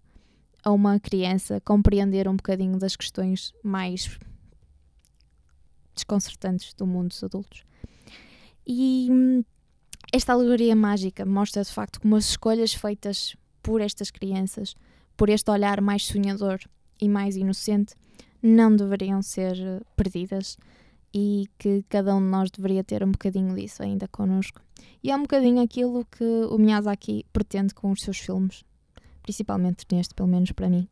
a 0.63 0.71
uma 0.71 0.99
criança 0.99 1.59
compreender 1.61 2.27
um 2.27 2.35
bocadinho 2.35 2.77
das 2.77 2.95
questões 2.95 3.53
mais 3.63 4.19
desconcertantes 5.95 6.73
do 6.73 6.85
mundo 6.85 7.09
dos 7.09 7.23
adultos. 7.23 7.63
E 8.65 9.07
hum, 9.09 9.43
esta 10.13 10.33
alegoria 10.33 10.75
mágica 10.75 11.25
mostra 11.25 11.63
de 11.63 11.71
facto 11.71 11.99
como 11.99 12.15
as 12.15 12.29
escolhas 12.29 12.73
feitas 12.73 13.35
por 13.63 13.81
estas 13.81 14.11
crianças, 14.11 14.75
por 15.21 15.29
este 15.29 15.51
olhar 15.51 15.81
mais 15.81 16.03
sonhador 16.07 16.59
e 16.99 17.07
mais 17.07 17.35
inocente, 17.35 17.93
não 18.41 18.75
deveriam 18.75 19.21
ser 19.21 19.55
eh, 19.55 19.79
perdidas 19.95 20.57
e 21.13 21.45
que 21.59 21.85
cada 21.87 22.15
um 22.15 22.19
de 22.19 22.25
nós 22.25 22.49
deveria 22.49 22.83
ter 22.83 23.03
um 23.03 23.11
bocadinho 23.11 23.53
disso 23.53 23.83
ainda 23.83 24.07
connosco. 24.07 24.59
E 25.03 25.11
é 25.11 25.15
um 25.15 25.21
bocadinho 25.21 25.61
aquilo 25.61 26.03
que 26.05 26.23
o 26.23 26.57
Miyazaki 26.57 27.23
pretende 27.31 27.75
com 27.75 27.91
os 27.91 28.01
seus 28.01 28.17
filmes, 28.17 28.63
principalmente 29.21 29.85
neste, 29.91 30.15
pelo 30.15 30.27
menos 30.27 30.53
para 30.53 30.67
mim, 30.67 30.87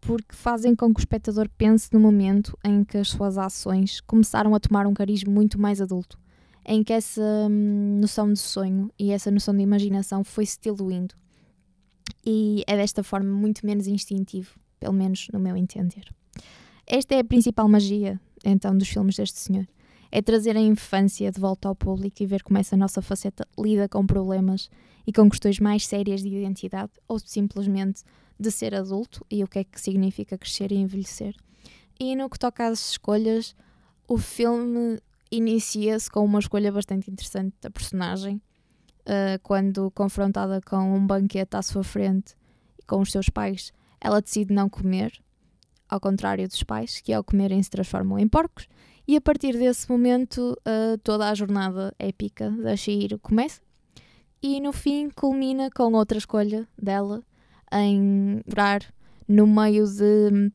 porque 0.00 0.34
fazem 0.34 0.74
com 0.74 0.92
que 0.92 0.98
o 0.98 1.02
espectador 1.02 1.48
pense 1.56 1.88
no 1.92 2.00
momento 2.00 2.58
em 2.64 2.82
que 2.82 2.98
as 2.98 3.10
suas 3.10 3.38
ações 3.38 4.00
começaram 4.00 4.56
a 4.56 4.58
tomar 4.58 4.88
um 4.88 4.92
cariz 4.92 5.22
muito 5.22 5.56
mais 5.56 5.80
adulto, 5.80 6.18
em 6.66 6.82
que 6.82 6.92
essa 6.92 7.22
hum, 7.48 8.00
noção 8.00 8.32
de 8.32 8.40
sonho 8.40 8.90
e 8.98 9.12
essa 9.12 9.30
noção 9.30 9.54
de 9.54 9.62
imaginação 9.62 10.24
foi 10.24 10.46
se 10.46 10.58
diluindo. 10.60 11.21
E 12.24 12.62
é 12.66 12.76
desta 12.76 13.02
forma 13.02 13.30
muito 13.30 13.66
menos 13.66 13.86
instintivo, 13.86 14.58
pelo 14.78 14.92
menos 14.92 15.28
no 15.32 15.40
meu 15.40 15.56
entender. 15.56 16.04
Esta 16.86 17.14
é 17.14 17.20
a 17.20 17.24
principal 17.24 17.68
magia, 17.68 18.20
então, 18.44 18.76
dos 18.76 18.88
filmes 18.88 19.16
deste 19.16 19.38
senhor. 19.38 19.66
É 20.10 20.20
trazer 20.20 20.56
a 20.56 20.60
infância 20.60 21.30
de 21.30 21.40
volta 21.40 21.68
ao 21.68 21.74
público 21.74 22.22
e 22.22 22.26
ver 22.26 22.42
como 22.42 22.58
essa 22.58 22.76
nossa 22.76 23.00
faceta 23.00 23.46
lida 23.58 23.88
com 23.88 24.06
problemas 24.06 24.68
e 25.06 25.12
com 25.12 25.28
questões 25.28 25.58
mais 25.58 25.86
sérias 25.86 26.22
de 26.22 26.28
identidade 26.28 26.92
ou 27.08 27.18
simplesmente 27.18 28.02
de 28.38 28.50
ser 28.50 28.74
adulto 28.74 29.24
e 29.30 29.42
o 29.42 29.48
que 29.48 29.60
é 29.60 29.64
que 29.64 29.80
significa 29.80 30.36
crescer 30.36 30.70
e 30.70 30.76
envelhecer. 30.76 31.34
E 31.98 32.14
no 32.14 32.28
que 32.28 32.38
toca 32.38 32.66
às 32.66 32.90
escolhas, 32.90 33.54
o 34.06 34.18
filme 34.18 35.00
inicia-se 35.30 36.10
com 36.10 36.24
uma 36.24 36.40
escolha 36.40 36.70
bastante 36.70 37.10
interessante 37.10 37.54
da 37.60 37.70
personagem, 37.70 38.40
uh, 39.06 39.38
quando 39.42 39.90
confrontada 39.92 40.60
com 40.60 40.96
um 40.96 41.06
banquete 41.06 41.56
à 41.56 41.62
sua 41.62 41.84
frente 41.84 42.34
e 42.78 42.82
com 42.84 43.00
os 43.00 43.10
seus 43.10 43.28
pais, 43.28 43.72
ela 44.00 44.20
decide 44.20 44.52
não 44.52 44.68
comer, 44.68 45.12
ao 45.88 46.00
contrário 46.00 46.46
dos 46.48 46.62
pais, 46.62 47.00
que 47.00 47.12
ao 47.12 47.24
comerem 47.24 47.62
se 47.62 47.70
transformam 47.70 48.18
em 48.18 48.28
porcos, 48.28 48.66
e 49.06 49.16
a 49.16 49.20
partir 49.20 49.52
desse 49.56 49.90
momento 49.90 50.56
uh, 50.60 50.98
toda 51.02 51.28
a 51.28 51.34
jornada 51.34 51.94
épica 51.98 52.50
da 52.50 52.76
Shihiro 52.76 53.18
começa, 53.18 53.60
e 54.42 54.60
no 54.60 54.72
fim 54.72 55.08
culmina 55.10 55.70
com 55.70 55.92
outra 55.92 56.18
escolha 56.18 56.68
dela 56.80 57.22
em 57.72 58.42
morar 58.46 58.82
no 59.28 59.46
meio 59.46 59.86
de 59.86 60.50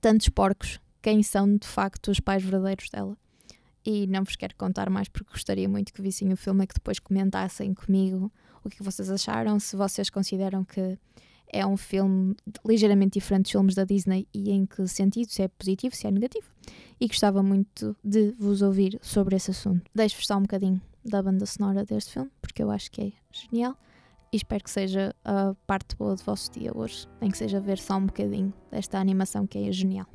tantos 0.00 0.28
porcos, 0.28 0.78
quem 1.00 1.22
são 1.22 1.56
de 1.56 1.66
facto 1.66 2.10
os 2.10 2.20
pais 2.20 2.42
verdadeiros 2.42 2.90
dela. 2.90 3.16
E 3.84 4.06
não 4.06 4.24
vos 4.24 4.36
quero 4.36 4.54
contar 4.56 4.88
mais 4.88 5.08
porque 5.08 5.30
gostaria 5.30 5.68
muito 5.68 5.92
que 5.92 6.00
vissem 6.00 6.32
o 6.32 6.36
filme 6.36 6.64
e 6.64 6.66
que 6.66 6.74
depois 6.74 6.98
comentassem 6.98 7.74
comigo 7.74 8.32
o 8.64 8.70
que 8.70 8.82
vocês 8.82 9.10
acharam, 9.10 9.60
se 9.60 9.76
vocês 9.76 10.08
consideram 10.08 10.64
que 10.64 10.98
é 11.54 11.64
um 11.64 11.76
filme 11.76 12.34
ligeiramente 12.66 13.18
diferente 13.18 13.44
dos 13.44 13.52
filmes 13.52 13.74
da 13.74 13.84
Disney 13.84 14.26
e 14.34 14.50
em 14.50 14.66
que 14.66 14.86
sentido, 14.88 15.30
se 15.30 15.42
é 15.42 15.48
positivo, 15.48 15.94
se 15.94 16.06
é 16.06 16.10
negativo. 16.10 16.48
E 17.00 17.06
gostava 17.06 17.42
muito 17.42 17.96
de 18.02 18.32
vos 18.32 18.62
ouvir 18.62 18.98
sobre 19.02 19.36
esse 19.36 19.50
assunto. 19.50 19.88
Deixo-vos 19.94 20.26
só 20.26 20.36
um 20.36 20.42
bocadinho 20.42 20.80
da 21.04 21.22
banda 21.22 21.46
sonora 21.46 21.84
deste 21.84 22.12
filme, 22.12 22.30
porque 22.40 22.62
eu 22.62 22.70
acho 22.70 22.90
que 22.90 23.02
é 23.02 23.12
genial. 23.30 23.76
E 24.32 24.36
espero 24.36 24.64
que 24.64 24.70
seja 24.70 25.14
a 25.24 25.54
parte 25.64 25.94
boa 25.94 26.16
do 26.16 26.22
vosso 26.24 26.50
dia 26.50 26.72
hoje, 26.74 27.06
nem 27.20 27.30
que 27.30 27.38
seja 27.38 27.60
ver 27.60 27.78
só 27.78 27.96
um 27.98 28.06
bocadinho 28.06 28.52
desta 28.68 28.98
animação 28.98 29.46
que 29.46 29.58
é 29.58 29.70
genial. 29.70 30.06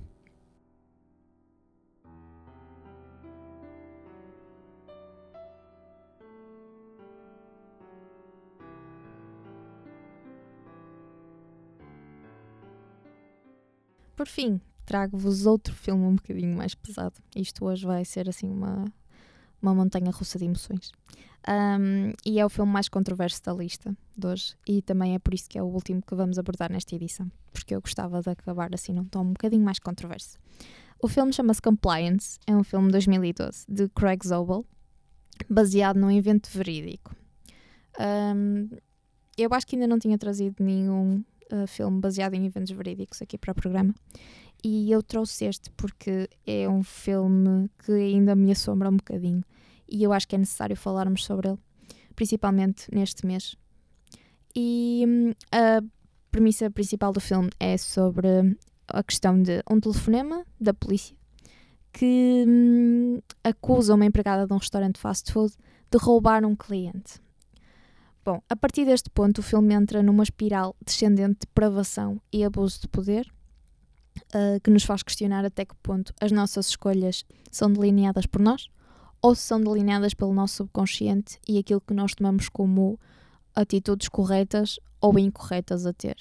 Por 14.19 14.27
fim, 14.27 14.59
trago-vos 14.85 15.45
outro 15.45 15.73
filme 15.73 16.03
um 16.03 16.15
bocadinho 16.15 16.53
mais 16.53 16.75
pesado. 16.75 17.15
Isto 17.33 17.63
hoje 17.63 17.85
vai 17.85 18.03
ser 18.03 18.27
assim 18.27 18.49
uma, 18.49 18.83
uma 19.61 19.73
montanha 19.73 20.11
russa 20.11 20.37
de 20.37 20.43
emoções. 20.43 20.91
Um, 21.47 22.11
e 22.25 22.37
é 22.37 22.45
o 22.45 22.49
filme 22.49 22.69
mais 22.69 22.89
controverso 22.89 23.41
da 23.45 23.53
lista 23.53 23.95
de 24.17 24.27
hoje, 24.27 24.57
e 24.67 24.81
também 24.81 25.15
é 25.15 25.19
por 25.19 25.33
isso 25.33 25.47
que 25.49 25.57
é 25.57 25.63
o 25.63 25.67
último 25.67 26.01
que 26.01 26.13
vamos 26.13 26.37
abordar 26.37 26.69
nesta 26.69 26.93
edição, 26.93 27.31
porque 27.53 27.73
eu 27.73 27.79
gostava 27.79 28.21
de 28.21 28.29
acabar 28.29 28.75
assim 28.75 28.91
num 28.91 29.05
tom 29.05 29.21
um 29.21 29.31
bocadinho 29.31 29.63
mais 29.63 29.79
controverso. 29.79 30.37
O 31.01 31.07
filme 31.07 31.31
chama-se 31.31 31.61
Compliance, 31.61 32.37
é 32.45 32.53
um 32.53 32.63
filme 32.65 32.87
de 32.87 32.91
2012 32.91 33.67
de 33.69 33.87
Craig 33.87 34.27
Zobel, 34.27 34.65
baseado 35.49 35.95
num 35.95 36.11
evento 36.11 36.49
verídico. 36.49 37.15
Um, 37.97 38.67
eu 39.37 39.47
acho 39.53 39.65
que 39.65 39.77
ainda 39.77 39.87
não 39.87 39.97
tinha 39.97 40.17
trazido 40.17 40.61
nenhum 40.61 41.23
uh, 41.51 41.67
filme 41.67 41.99
baseado 41.99 42.33
em 42.33 42.45
eventos 42.45 42.71
verídicos 42.71 43.21
aqui 43.21 43.37
para 43.37 43.51
o 43.51 43.55
programa. 43.55 43.93
E 44.63 44.91
eu 44.91 45.01
trouxe 45.01 45.45
este 45.45 45.69
porque 45.71 46.29
é 46.45 46.67
um 46.67 46.83
filme 46.83 47.69
que 47.85 47.91
ainda 47.91 48.35
me 48.35 48.51
assombra 48.51 48.89
um 48.89 48.97
bocadinho 48.97 49.43
e 49.87 50.03
eu 50.03 50.13
acho 50.13 50.27
que 50.27 50.35
é 50.35 50.37
necessário 50.37 50.75
falarmos 50.75 51.23
sobre 51.23 51.49
ele, 51.49 51.59
principalmente 52.15 52.93
neste 52.93 53.25
mês. 53.25 53.55
E 54.55 55.03
hum, 55.07 55.31
a 55.51 55.81
premissa 56.31 56.69
principal 56.69 57.11
do 57.11 57.21
filme 57.21 57.49
é 57.59 57.77
sobre 57.77 58.27
a 58.87 59.03
questão 59.03 59.41
de 59.41 59.63
um 59.69 59.79
telefonema 59.79 60.45
da 60.59 60.73
polícia 60.73 61.15
que 61.91 62.45
hum, 62.47 63.19
acusa 63.43 63.95
uma 63.95 64.05
empregada 64.05 64.45
de 64.45 64.53
um 64.53 64.57
restaurante 64.57 64.99
fast 64.99 65.31
food 65.31 65.53
de 65.91 65.97
roubar 65.97 66.45
um 66.45 66.55
cliente. 66.55 67.19
Bom, 68.29 68.43
a 68.47 68.55
partir 68.55 68.85
deste 68.85 69.09
ponto, 69.09 69.39
o 69.39 69.41
filme 69.41 69.73
entra 69.73 70.03
numa 70.03 70.21
espiral 70.21 70.75
descendente 70.85 71.31
de 71.31 71.47
depravação 71.47 72.21
e 72.31 72.43
abuso 72.43 72.81
de 72.81 72.87
poder, 72.87 73.27
uh, 74.35 74.59
que 74.63 74.69
nos 74.69 74.83
faz 74.83 75.01
questionar 75.01 75.43
até 75.43 75.65
que 75.65 75.73
ponto 75.81 76.13
as 76.21 76.31
nossas 76.31 76.67
escolhas 76.67 77.25
são 77.49 77.73
delineadas 77.73 78.27
por 78.27 78.39
nós 78.39 78.69
ou 79.19 79.33
se 79.33 79.41
são 79.41 79.59
delineadas 79.59 80.13
pelo 80.13 80.31
nosso 80.31 80.57
subconsciente 80.57 81.39
e 81.47 81.57
aquilo 81.57 81.81
que 81.81 81.91
nós 81.91 82.13
tomamos 82.13 82.49
como 82.49 82.99
atitudes 83.55 84.07
corretas 84.07 84.79
ou 85.01 85.17
incorretas 85.17 85.87
a 85.87 85.91
ter. 85.91 86.15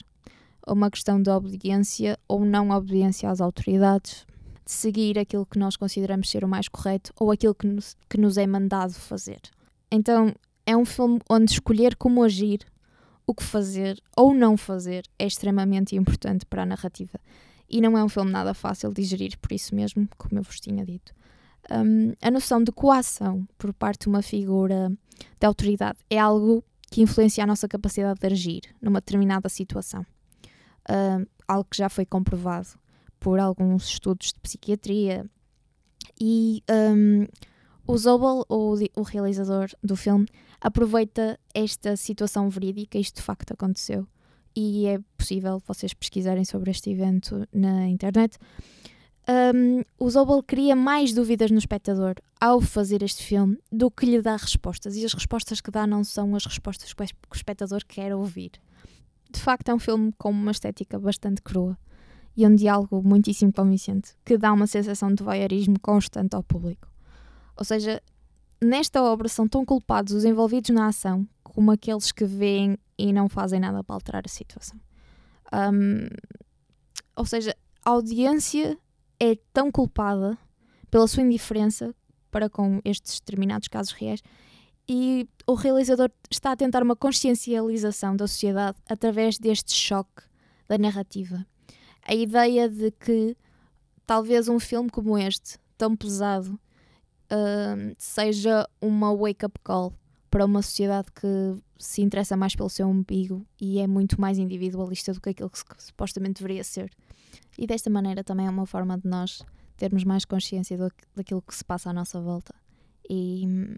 Uma 0.66 0.90
questão 0.90 1.20
de 1.20 1.28
obediência 1.28 2.18
ou 2.26 2.42
não 2.42 2.70
obediência 2.70 3.28
às 3.28 3.38
autoridades, 3.38 4.24
de 4.64 4.72
seguir 4.72 5.18
aquilo 5.18 5.44
que 5.44 5.58
nós 5.58 5.76
consideramos 5.76 6.30
ser 6.30 6.42
o 6.42 6.48
mais 6.48 6.68
correto 6.68 7.12
ou 7.20 7.30
aquilo 7.30 7.54
que 7.54 7.66
nos, 7.66 7.98
que 8.08 8.18
nos 8.18 8.38
é 8.38 8.46
mandado 8.46 8.94
fazer. 8.94 9.42
Então, 9.90 10.34
é 10.68 10.76
um 10.76 10.84
filme 10.84 11.18
onde 11.30 11.52
escolher 11.52 11.96
como 11.96 12.22
agir, 12.22 12.60
o 13.26 13.34
que 13.34 13.42
fazer 13.42 13.98
ou 14.14 14.34
não 14.34 14.54
fazer 14.54 15.06
é 15.18 15.26
extremamente 15.26 15.96
importante 15.96 16.44
para 16.44 16.62
a 16.62 16.66
narrativa. 16.66 17.18
E 17.70 17.80
não 17.80 17.96
é 17.96 18.04
um 18.04 18.08
filme 18.08 18.30
nada 18.30 18.52
fácil 18.52 18.90
de 18.92 19.00
digerir, 19.00 19.38
por 19.38 19.50
isso 19.50 19.74
mesmo, 19.74 20.06
como 20.18 20.38
eu 20.38 20.42
vos 20.42 20.60
tinha 20.60 20.84
dito. 20.84 21.14
Um, 21.70 22.12
a 22.20 22.30
noção 22.30 22.62
de 22.62 22.70
coação 22.70 23.48
por 23.56 23.72
parte 23.72 24.02
de 24.02 24.08
uma 24.08 24.20
figura 24.20 24.92
de 25.40 25.46
autoridade 25.46 26.00
é 26.10 26.18
algo 26.18 26.62
que 26.90 27.00
influencia 27.00 27.44
a 27.44 27.46
nossa 27.46 27.66
capacidade 27.66 28.20
de 28.20 28.26
agir 28.26 28.60
numa 28.80 29.00
determinada 29.00 29.48
situação. 29.48 30.04
Um, 30.90 31.24
algo 31.46 31.66
que 31.70 31.78
já 31.78 31.88
foi 31.88 32.04
comprovado 32.04 32.68
por 33.18 33.40
alguns 33.40 33.88
estudos 33.88 34.34
de 34.34 34.40
psiquiatria. 34.40 35.24
E 36.20 36.62
um, 36.70 37.26
o 37.86 37.96
Zobel, 37.96 38.44
o, 38.50 38.74
o 38.96 39.02
realizador 39.02 39.70
do 39.82 39.96
filme, 39.96 40.26
aproveita 40.60 41.38
esta 41.54 41.96
situação 41.96 42.48
verídica, 42.48 42.98
isto 42.98 43.16
de 43.16 43.22
facto 43.22 43.52
aconteceu, 43.52 44.06
e 44.54 44.86
é 44.86 44.98
possível 45.16 45.62
vocês 45.66 45.94
pesquisarem 45.94 46.44
sobre 46.44 46.70
este 46.70 46.90
evento 46.90 47.46
na 47.52 47.88
internet. 47.88 48.36
Um, 49.54 49.82
o 49.98 50.10
Zobel 50.10 50.42
cria 50.42 50.74
mais 50.74 51.12
dúvidas 51.12 51.50
no 51.50 51.58
espectador 51.58 52.14
ao 52.40 52.60
fazer 52.60 53.02
este 53.02 53.22
filme 53.22 53.58
do 53.70 53.90
que 53.90 54.06
lhe 54.06 54.22
dá 54.22 54.36
respostas, 54.36 54.96
e 54.96 55.04
as 55.04 55.12
respostas 55.12 55.60
que 55.60 55.70
dá 55.70 55.86
não 55.86 56.02
são 56.02 56.34
as 56.34 56.46
respostas 56.46 56.92
que 56.92 57.02
o 57.02 57.34
espectador 57.34 57.82
quer 57.86 58.14
ouvir. 58.14 58.52
De 59.30 59.40
facto, 59.40 59.68
é 59.68 59.74
um 59.74 59.78
filme 59.78 60.12
com 60.16 60.30
uma 60.30 60.50
estética 60.50 60.98
bastante 60.98 61.42
crua 61.42 61.76
e 62.34 62.46
um 62.46 62.54
diálogo 62.54 63.02
muitíssimo 63.02 63.52
convincente, 63.52 64.14
que 64.24 64.38
dá 64.38 64.52
uma 64.52 64.66
sensação 64.66 65.12
de 65.12 65.22
voyeurismo 65.22 65.78
constante 65.80 66.34
ao 66.34 66.42
público. 66.42 66.88
Ou 67.56 67.64
seja, 67.64 68.00
nesta 68.62 69.02
obra 69.02 69.28
são 69.28 69.46
tão 69.48 69.64
culpados 69.64 70.12
os 70.12 70.24
envolvidos 70.24 70.70
na 70.70 70.86
ação 70.86 71.26
como 71.42 71.70
aqueles 71.70 72.12
que 72.12 72.24
veem 72.24 72.78
e 72.96 73.12
não 73.12 73.28
fazem 73.28 73.58
nada 73.58 73.82
para 73.82 73.94
alterar 73.94 74.22
a 74.24 74.28
situação. 74.28 74.78
Um, 75.52 76.06
ou 77.16 77.24
seja, 77.24 77.56
a 77.84 77.90
audiência 77.90 78.78
é 79.18 79.36
tão 79.52 79.70
culpada 79.70 80.38
pela 80.90 81.08
sua 81.08 81.22
indiferença 81.22 81.94
para 82.30 82.48
com 82.48 82.80
estes 82.84 83.18
determinados 83.20 83.68
casos 83.68 83.92
reais 83.92 84.22
e 84.88 85.28
o 85.46 85.54
realizador 85.54 86.10
está 86.30 86.52
a 86.52 86.56
tentar 86.56 86.82
uma 86.82 86.96
consciencialização 86.96 88.16
da 88.16 88.26
sociedade 88.26 88.78
através 88.88 89.38
deste 89.38 89.74
choque 89.74 90.22
da 90.66 90.78
narrativa. 90.78 91.46
A 92.02 92.14
ideia 92.14 92.68
de 92.68 92.90
que 92.90 93.36
talvez 94.06 94.48
um 94.48 94.58
filme 94.58 94.88
como 94.88 95.18
este, 95.18 95.58
tão 95.76 95.94
pesado, 95.94 96.58
seja 97.96 98.68
uma 98.80 99.14
wake-up 99.14 99.58
call 99.62 99.92
para 100.30 100.44
uma 100.44 100.62
sociedade 100.62 101.08
que 101.12 101.56
se 101.78 102.02
interessa 102.02 102.36
mais 102.36 102.54
pelo 102.54 102.68
seu 102.68 102.88
umbigo 102.88 103.46
e 103.60 103.78
é 103.78 103.86
muito 103.86 104.20
mais 104.20 104.38
individualista 104.38 105.12
do 105.12 105.20
que 105.20 105.30
aquilo 105.30 105.50
que, 105.50 105.64
que 105.64 105.82
supostamente 105.82 106.42
deveria 106.42 106.64
ser. 106.64 106.90
E 107.56 107.66
desta 107.66 107.90
maneira 107.90 108.22
também 108.22 108.46
é 108.46 108.50
uma 108.50 108.66
forma 108.66 108.98
de 108.98 109.08
nós 109.08 109.42
termos 109.76 110.04
mais 110.04 110.24
consciência 110.24 110.76
do, 110.76 110.90
daquilo 111.14 111.42
que 111.42 111.54
se 111.54 111.64
passa 111.64 111.90
à 111.90 111.92
nossa 111.92 112.20
volta 112.20 112.54
e 113.08 113.44
hum, 113.46 113.74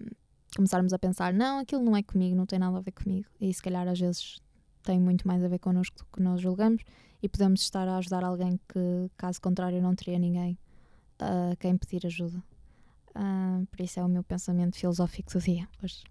começarmos 0.57 0.93
a 0.93 0.99
pensar: 0.99 1.33
não, 1.33 1.59
aquilo 1.59 1.83
não 1.83 1.97
é 1.97 2.03
comigo, 2.03 2.35
não 2.35 2.47
tem 2.47 2.59
nada 2.59 2.79
a 2.79 2.81
ver 2.81 2.93
comigo. 2.93 3.29
E 3.41 3.53
se 3.53 3.63
calhar 3.63 3.87
às 3.87 3.99
vezes 3.99 4.41
tem 4.83 4.99
muito 4.99 5.27
mais 5.27 5.45
a 5.45 5.49
ver 5.49 5.59
connosco 5.59 5.99
do 5.99 6.07
que 6.13 6.23
nós 6.23 6.41
julgamos 6.41 6.83
e 7.23 7.29
podemos 7.29 7.61
estar 7.61 7.87
a 7.87 7.99
ajudar 7.99 8.25
alguém 8.25 8.59
que, 8.69 9.11
caso 9.17 9.41
contrário, 9.41 9.81
não 9.81 9.95
teria 9.95 10.19
ninguém 10.19 10.59
a 11.19 11.55
quem 11.57 11.77
pedir 11.77 12.07
ajuda. 12.07 12.43
Uh, 13.15 13.67
por 13.67 13.81
isso 13.81 13.99
é 13.99 14.05
o 14.05 14.09
meu 14.09 14.23
pensamento 14.23 14.77
filosófico 14.77 15.33
do 15.33 15.41
dia 15.41 15.69
hoje. 15.83 16.03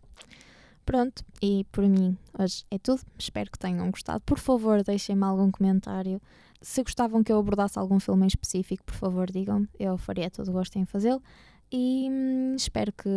Pronto, 0.86 1.24
e 1.41 1.65
por 1.72 1.88
mim 1.88 2.18
hoje 2.38 2.65
é 2.72 2.77
tudo. 2.79 3.01
Espero 3.18 3.51
que 3.51 3.60
tenham 3.60 3.89
gostado. 3.91 4.22
Por 4.22 4.39
favor, 4.39 4.84
deixem-me 4.84 5.24
algum 5.24 5.51
comentário. 5.51 6.22
Se 6.62 6.84
gostavam 6.84 7.24
que 7.24 7.32
eu 7.32 7.38
abordasse 7.38 7.77
algum 7.77 8.00
filme 8.00 8.25
em 8.25 8.27
específico, 8.27 8.84
por 8.84 8.96
favor, 8.96 9.32
digam-me. 9.32 9.70
Eu 9.79 9.98
faria 9.98 10.29
todo 10.29 10.50
o 10.50 10.51
gosto 10.51 10.77
em 10.77 10.86
fazê-lo. 10.86 11.22
E 11.72 12.08
hum, 12.10 12.56
espero 12.56 12.91
que, 12.91 13.10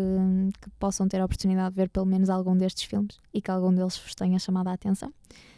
que, 0.61 0.71
possam 0.79 1.09
ter 1.09 1.21
a 1.21 1.25
oportunidade 1.25 1.71
de 1.71 1.77
ver 1.77 1.89
pelo 1.89 2.05
menos 2.05 2.29
algum 2.29 2.55
destes 2.55 2.85
filmes 2.85 3.19
e 3.33 3.41
que 3.41 3.51
algum 3.51 3.73
deles 3.73 3.97
vos 3.97 4.15
tenha 4.15 4.39
chamado 4.39 4.69
a 4.69 4.75
atenção. 4.75 5.13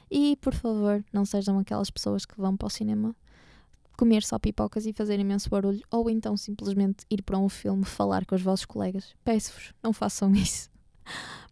E 0.08 0.36
por 0.36 0.54
favor, 0.54 1.04
não 1.12 1.24
sejam 1.24 1.58
aquelas 1.58 1.90
pessoas 1.90 2.24
que 2.24 2.40
vão 2.40 2.56
para 2.56 2.66
o 2.66 2.70
cinema 2.70 3.14
comer 3.96 4.22
só 4.22 4.38
pipocas 4.38 4.86
e 4.86 4.92
fazer 4.92 5.18
imenso 5.18 5.48
barulho, 5.48 5.82
ou 5.90 6.10
então 6.10 6.36
simplesmente 6.36 7.04
ir 7.10 7.22
para 7.22 7.38
um 7.38 7.48
filme 7.48 7.84
falar 7.84 8.24
com 8.26 8.34
os 8.34 8.42
vossos 8.42 8.66
colegas. 8.66 9.14
Peço-vos, 9.24 9.72
não 9.82 9.92
façam 9.92 10.32
isso. 10.36 10.70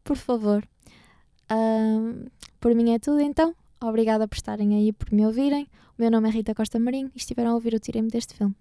por 0.04 0.16
favor. 0.16 0.66
Um, 1.50 2.26
por 2.60 2.74
mim 2.74 2.92
é 2.92 2.98
tudo 2.98 3.20
então. 3.20 3.54
Obrigada 3.80 4.28
por 4.28 4.36
estarem 4.36 4.74
aí, 4.76 4.92
por 4.92 5.12
me 5.12 5.26
ouvirem. 5.26 5.68
O 5.98 6.02
meu 6.02 6.10
nome 6.10 6.28
é 6.28 6.32
Rita 6.32 6.54
Costa 6.54 6.78
Marinho 6.78 7.10
e 7.14 7.18
estiveram 7.18 7.50
a 7.50 7.54
ouvir 7.54 7.74
o 7.74 7.78
Tirem-me 7.80 8.08
deste 8.08 8.34
filme. 8.34 8.54